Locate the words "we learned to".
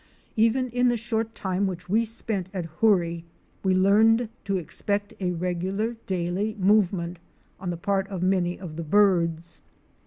3.61-4.57